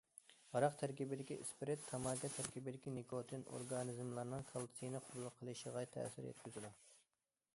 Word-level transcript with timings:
ھاراق 0.53 0.77
تەركىبىدىكى 0.81 1.35
ئىسپىرت، 1.41 1.83
تاماكا 1.89 2.29
تەركىبىدىكى 2.37 2.93
نىكوتىن 2.95 3.45
ئورگانىزملارنىڭ 3.53 4.47
كالتسىينى 4.53 5.05
قوبۇل 5.09 5.31
قىلىشىغا 5.39 5.87
تەسىر 5.97 6.31
يەتكۈزىدۇ. 6.33 6.73